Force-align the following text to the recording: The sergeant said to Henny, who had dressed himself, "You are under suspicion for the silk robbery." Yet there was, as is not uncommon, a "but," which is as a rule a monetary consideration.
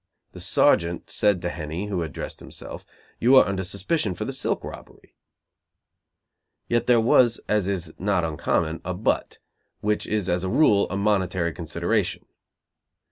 The 0.31 0.39
sergeant 0.39 1.11
said 1.11 1.43
to 1.43 1.49
Henny, 1.49 1.85
who 1.85 2.01
had 2.01 2.11
dressed 2.11 2.39
himself, 2.39 2.87
"You 3.19 3.35
are 3.35 3.47
under 3.47 3.63
suspicion 3.63 4.15
for 4.15 4.25
the 4.25 4.33
silk 4.33 4.63
robbery." 4.63 5.15
Yet 6.67 6.87
there 6.87 6.99
was, 6.99 7.39
as 7.47 7.67
is 7.67 7.93
not 7.99 8.23
uncommon, 8.23 8.81
a 8.83 8.95
"but," 8.95 9.37
which 9.79 10.07
is 10.07 10.27
as 10.27 10.43
a 10.43 10.49
rule 10.49 10.87
a 10.89 10.97
monetary 10.97 11.53
consideration. 11.53 12.25